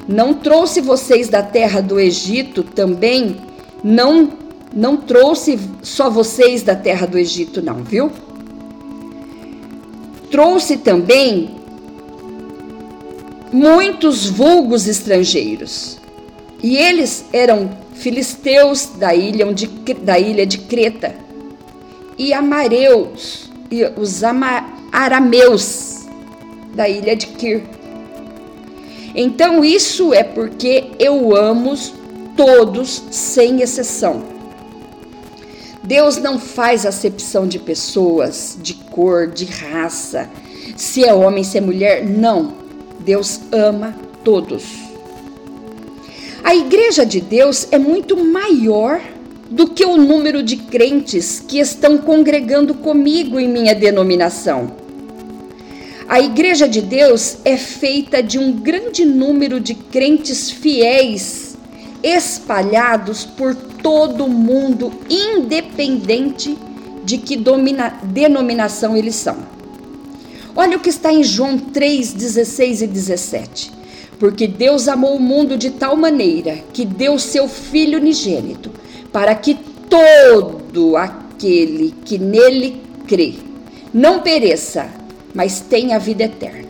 Não 0.08 0.34
trouxe 0.34 0.80
vocês 0.80 1.28
da 1.28 1.42
terra 1.42 1.82
do 1.82 2.00
Egito 2.00 2.64
também? 2.64 3.38
Não, 3.84 4.30
não 4.76 4.98
trouxe 4.98 5.58
só 5.82 6.10
vocês 6.10 6.62
da 6.62 6.76
terra 6.76 7.08
do 7.08 7.18
Egito, 7.18 7.62
não, 7.62 7.82
viu? 7.82 8.12
Trouxe 10.30 10.76
também 10.76 11.56
muitos 13.54 14.28
vulgos 14.28 14.86
estrangeiros. 14.86 15.98
E 16.62 16.76
eles 16.76 17.24
eram 17.32 17.70
filisteus 17.94 18.88
da 18.98 19.16
ilha, 19.16 19.52
de, 19.54 19.68
da 19.68 20.20
ilha 20.20 20.46
de 20.46 20.58
Creta, 20.58 21.16
e 22.18 22.34
amareus, 22.34 23.50
e 23.72 23.86
os 23.98 24.24
ama, 24.24 24.74
arameus 24.92 26.06
da 26.74 26.90
ilha 26.90 27.16
de 27.16 27.28
Kir. 27.28 27.64
Então 29.14 29.64
isso 29.64 30.14
é 30.14 30.24
porque 30.24 30.92
eu 31.00 31.34
amo 31.34 31.76
todos 32.36 33.04
sem 33.10 33.62
exceção. 33.62 34.35
Deus 35.86 36.18
não 36.18 36.40
faz 36.40 36.86
acepção 36.86 37.48
de 37.48 37.60
pessoas, 37.60 38.58
de 38.62 38.74
cor, 38.74 39.28
de 39.28 39.46
raça, 39.46 40.30
se 40.76 41.04
é 41.04 41.14
homem, 41.14 41.44
se 41.44 41.58
é 41.58 41.62
mulher, 41.62 42.06
não. 42.06 42.54
Deus 43.00 43.40
ama 43.52 43.96
todos. 44.24 44.64
A 46.44 46.56
igreja 46.56 47.06
de 47.06 47.22
Deus 47.22 47.68
é 47.72 47.78
muito 47.78 48.18
maior 48.18 49.00
do 49.50 49.68
que 49.68 49.86
o 49.86 49.96
número 49.96 50.42
de 50.42 50.58
crentes 50.58 51.40
que 51.40 51.60
estão 51.60 51.98
congregando 51.98 52.74
comigo 52.74 53.40
em 53.40 53.48
minha 53.48 53.76
denominação. 53.76 54.72
A 56.08 56.20
Igreja 56.20 56.68
de 56.68 56.82
Deus 56.82 57.38
é 57.44 57.58
feita 57.58 58.22
de 58.22 58.38
um 58.38 58.52
grande 58.52 59.04
número 59.04 59.60
de 59.60 59.74
crentes 59.74 60.52
fiéis, 60.52 61.45
espalhados 62.06 63.26
por 63.26 63.56
todo 63.56 64.26
o 64.26 64.30
mundo, 64.30 64.94
independente 65.10 66.56
de 67.04 67.18
que 67.18 67.36
domina, 67.36 68.00
denominação 68.04 68.96
eles 68.96 69.16
são. 69.16 69.38
Olha 70.56 70.78
o 70.78 70.80
que 70.80 70.90
está 70.90 71.12
em 71.12 71.24
João 71.24 71.58
3, 71.58 72.14
16 72.14 72.84
e 72.84 72.88
17. 72.88 73.72
Porque 74.20 74.48
Deus 74.48 74.88
amou 74.88 75.16
o 75.16 75.20
mundo 75.20 75.58
de 75.58 75.72
tal 75.72 75.98
maneira 75.98 76.60
que 76.72 76.86
deu 76.86 77.18
seu 77.18 77.50
Filho 77.50 77.98
unigênito, 77.98 78.72
para 79.12 79.34
que 79.34 79.58
todo 79.90 80.96
aquele 80.96 81.94
que 82.06 82.20
nele 82.20 82.82
crê 83.08 83.34
não 83.92 84.22
pereça, 84.22 84.90
mas 85.34 85.60
tem 85.60 85.94
a 85.94 85.98
vida 85.98 86.26
eterna. 86.26 86.70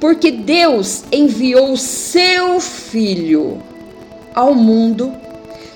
Porque 0.00 0.30
Deus 0.30 1.04
enviou 1.12 1.72
o 1.72 1.76
seu 1.76 2.58
Filho 2.58 3.62
ao 4.34 4.54
mundo, 4.54 5.12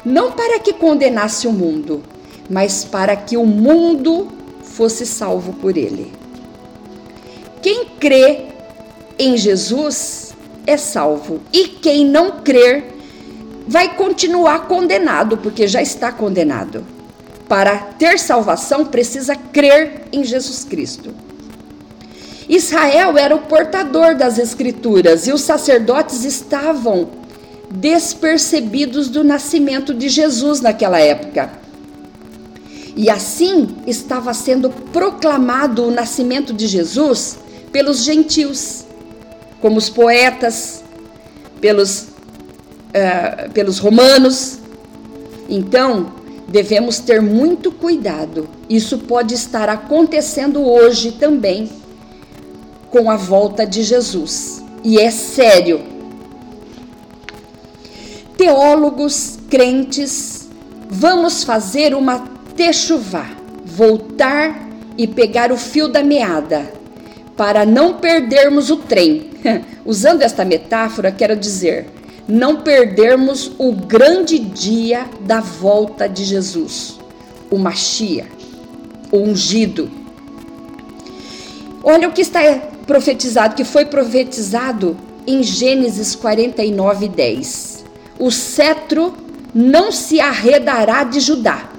não 0.05 0.33
para 0.33 0.59
que 0.59 0.73
condenasse 0.73 1.47
o 1.47 1.53
mundo, 1.53 2.03
mas 2.49 2.85
para 2.85 3.17
que 3.17 3.37
o 3.37 3.45
mundo 3.45 4.29
fosse 4.63 5.05
salvo 5.07 5.53
por 5.55 5.77
ele. 5.77 6.13
Quem 7.63 7.87
crê 7.99 8.47
em 9.19 9.37
Jesus 9.37 10.35
é 10.67 10.77
salvo, 10.77 11.41
e 11.53 11.69
quem 11.69 12.05
não 12.05 12.41
crer 12.43 12.95
vai 13.67 13.95
continuar 13.97 14.67
condenado, 14.69 15.37
porque 15.37 15.67
já 15.67 15.83
está 15.83 16.13
condenado. 16.13 16.85
para 17.49 17.77
ter 17.79 18.19
salvação 18.19 18.85
precisa 18.85 19.37
crer 19.37 20.03
em 20.13 20.25
Jesus 20.25 20.65
Cristo. 20.65 21.15
Israel 22.49 23.17
era 23.19 23.35
o 23.35 23.41
portador 23.41 24.15
das 24.15 24.39
Escrituras 24.39 25.27
e 25.27 25.33
os 25.33 25.43
sacerdotes 25.43 26.25
estavam 26.25 27.09
despercebidos 27.71 29.09
do 29.09 29.25
nascimento 29.25 29.93
de 29.93 30.09
Jesus 30.09 30.61
naquela 30.61 31.01
época. 31.01 31.51
E 32.97 33.11
assim 33.11 33.77
estava 33.87 34.33
sendo 34.33 34.71
proclamado 34.71 35.85
o 35.85 35.91
nascimento 35.91 36.55
de 36.55 36.67
Jesus 36.67 37.39
pelos 37.71 38.03
gentios, 38.05 38.87
como 39.61 39.77
os 39.77 39.91
poetas, 39.91 40.83
pelos, 41.61 42.03
uh, 42.89 43.51
pelos 43.53 43.79
romanos. 43.79 44.61
Então, 45.49 46.13
devemos 46.49 46.99
ter 46.99 47.21
muito 47.21 47.71
cuidado. 47.71 48.49
Isso 48.69 48.99
pode 48.99 49.35
estar 49.35 49.69
acontecendo 49.69 50.65
hoje 50.65 51.13
também 51.13 51.69
com 52.91 53.11
a 53.11 53.17
volta 53.17 53.67
de 53.67 53.83
Jesus. 53.83 54.65
E 54.83 54.99
é 54.99 55.11
sério. 55.11 55.96
Teólogos, 58.37 59.39
crentes, 59.49 60.49
vamos 60.91 61.43
fazer 61.43 61.95
uma 61.95 62.19
techuvá, 62.55 63.31
voltar 63.65 64.69
e 64.99 65.07
pegar 65.07 65.51
o 65.53 65.57
fio 65.57 65.89
da 65.89 66.03
meada, 66.03 66.71
para 67.37 67.65
não 67.65 67.95
perdermos 67.95 68.71
o 68.71 68.77
trem. 68.77 69.31
Usando 69.87 70.23
esta 70.23 70.45
metáfora, 70.45 71.13
quero 71.13 71.37
dizer, 71.37 71.87
não 72.29 72.57
perdermos 72.57 73.53
o 73.59 73.73
grande 73.73 74.39
dia 74.39 75.07
da 75.21 75.41
volta 75.41 76.09
de 76.09 76.25
Jesus, 76.25 76.99
o 77.51 77.57
Machia, 77.57 78.27
o 79.13 79.19
ungido. 79.19 79.91
Olha 81.83 82.09
o 82.09 82.13
que 82.13 82.21
está 82.21 82.41
profetizado, 82.87 83.55
que 83.55 83.65
foi 83.65 83.87
profetizado 83.87 84.97
em 85.27 85.43
Gênesis 85.43 86.15
49, 86.15 87.09
10. 87.09 87.76
O 88.19 88.31
cetro 88.31 89.15
não 89.55 89.93
se 89.93 90.21
arredará 90.21 91.05
de 91.05 91.21
Judá, 91.21 91.71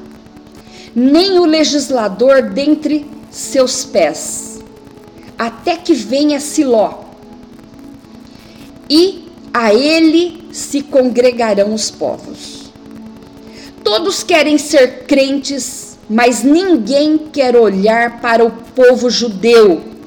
nem 0.96 1.40
o 1.40 1.46
legislador 1.46 2.42
dentre 2.42 3.06
seus 3.30 3.86
pés, 3.86 4.60
até 5.38 5.76
que 5.76 5.94
venha 5.94 6.40
Siló, 6.40 7.06
e 8.90 9.26
a 9.54 9.74
ele 9.74 10.48
se 10.52 10.82
congregarão 10.82 11.74
os 11.74 11.92
povos. 11.92 12.72
Todos 13.84 14.24
querem 14.24 14.58
ser 14.58 15.06
crentes, 15.06 15.98
mas 16.10 16.44
ninguém 16.44 17.18
quer 17.18 17.56
olhar 17.56 18.22
para 18.22 18.44
o 18.44 18.52
povo 18.52 19.10
judeu 19.10 19.98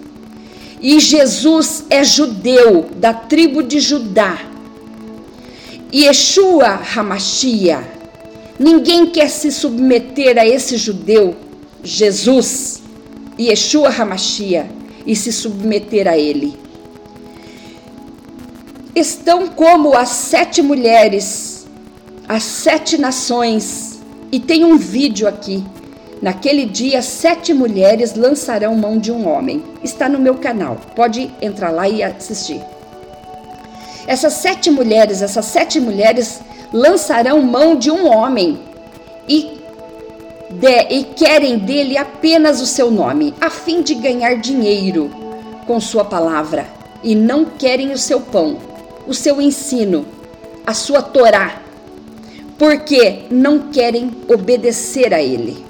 e 0.80 0.98
Jesus 0.98 1.84
é 1.90 2.02
judeu, 2.02 2.88
da 2.96 3.12
tribo 3.12 3.62
de 3.62 3.80
Judá. 3.80 4.38
Yeshua 5.92 6.80
Hamashia. 6.94 7.82
Ninguém 8.58 9.06
quer 9.06 9.28
se 9.28 9.50
submeter 9.50 10.38
a 10.38 10.46
esse 10.46 10.76
judeu, 10.76 11.34
Jesus, 11.82 12.82
Yeshua 13.38 13.88
Hamashia, 13.88 14.70
e 15.06 15.16
se 15.16 15.32
submeter 15.32 16.06
a 16.06 16.18
ele. 16.18 16.58
Estão 18.94 19.48
como 19.48 19.96
as 19.96 20.10
sete 20.10 20.60
mulheres, 20.60 21.66
as 22.28 22.42
sete 22.42 22.98
nações, 22.98 24.00
e 24.30 24.38
tem 24.38 24.64
um 24.64 24.76
vídeo 24.76 25.26
aqui 25.26 25.64
Naquele 26.20 26.66
dia, 26.66 27.00
sete 27.00 27.54
mulheres 27.54 28.14
lançarão 28.14 28.74
mão 28.74 28.98
de 28.98 29.10
um 29.10 29.26
homem. 29.26 29.64
Está 29.82 30.06
no 30.06 30.18
meu 30.18 30.34
canal, 30.34 30.76
pode 30.94 31.30
entrar 31.40 31.70
lá 31.70 31.88
e 31.88 32.02
assistir. 32.02 32.60
Essas 34.10 34.32
sete 34.32 34.72
mulheres, 34.72 35.22
essas 35.22 35.44
sete 35.44 35.78
mulheres 35.78 36.40
lançarão 36.72 37.40
mão 37.42 37.76
de 37.76 37.92
um 37.92 38.08
homem 38.08 38.58
e, 39.28 39.52
de, 40.50 40.86
e 40.90 41.04
querem 41.04 41.58
dele 41.58 41.96
apenas 41.96 42.60
o 42.60 42.66
seu 42.66 42.90
nome, 42.90 43.32
a 43.40 43.48
fim 43.48 43.82
de 43.82 43.94
ganhar 43.94 44.34
dinheiro 44.34 45.12
com 45.64 45.78
sua 45.78 46.04
palavra, 46.04 46.66
e 47.04 47.14
não 47.14 47.44
querem 47.44 47.92
o 47.92 47.98
seu 47.98 48.20
pão, 48.20 48.58
o 49.06 49.14
seu 49.14 49.40
ensino, 49.40 50.04
a 50.66 50.74
sua 50.74 51.02
Torá, 51.02 51.62
porque 52.58 53.26
não 53.30 53.70
querem 53.70 54.10
obedecer 54.28 55.14
a 55.14 55.22
ele 55.22 55.64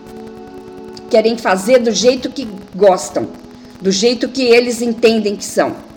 querem 1.10 1.36
fazer 1.36 1.80
do 1.80 1.90
jeito 1.90 2.30
que 2.30 2.48
gostam, 2.74 3.26
do 3.82 3.90
jeito 3.90 4.28
que 4.28 4.44
eles 4.44 4.80
entendem 4.80 5.34
que 5.34 5.44
são. 5.44 5.89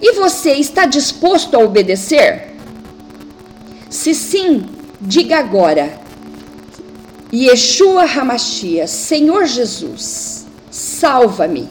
E 0.00 0.12
você 0.12 0.52
está 0.52 0.86
disposto 0.86 1.54
a 1.54 1.58
obedecer? 1.58 2.54
Se 3.88 4.14
sim, 4.14 4.64
diga 5.00 5.38
agora: 5.38 6.00
Yeshua 7.32 8.04
Hamashia, 8.04 8.86
Senhor 8.86 9.46
Jesus, 9.46 10.46
salva-me 10.70 11.68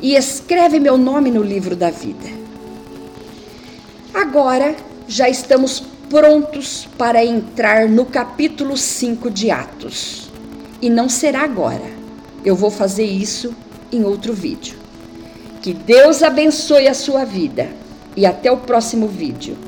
e 0.00 0.14
escreve 0.14 0.78
meu 0.78 0.96
nome 0.96 1.30
no 1.30 1.42
livro 1.42 1.74
da 1.74 1.90
vida. 1.90 2.28
Agora 4.14 4.76
já 5.06 5.28
estamos 5.28 5.82
prontos 6.08 6.88
para 6.96 7.24
entrar 7.24 7.88
no 7.88 8.06
capítulo 8.06 8.76
5 8.76 9.30
de 9.30 9.50
Atos. 9.50 10.30
E 10.80 10.88
não 10.88 11.08
será 11.08 11.42
agora. 11.42 11.84
Eu 12.44 12.54
vou 12.54 12.70
fazer 12.70 13.04
isso 13.04 13.54
em 13.90 14.04
outro 14.04 14.32
vídeo. 14.32 14.78
Que 15.62 15.72
Deus 15.72 16.22
abençoe 16.22 16.88
a 16.88 16.94
sua 16.94 17.24
vida 17.24 17.68
e 18.16 18.24
até 18.24 18.50
o 18.50 18.58
próximo 18.58 19.06
vídeo. 19.06 19.67